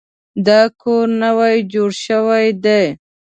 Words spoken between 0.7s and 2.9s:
کور نوی جوړ شوی دی